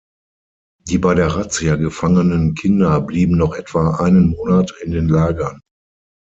Die 0.81 0.97
bei 0.97 1.13
der 1.13 1.27
Razzia 1.35 1.75
gefangenen 1.75 2.55
Kinder 2.55 2.99
blieben 3.01 3.37
noch 3.37 3.53
etwa 3.53 3.97
einen 3.97 4.29
Monat 4.29 4.73
in 4.81 4.89
den 4.89 5.07
Lagern. 5.07 5.61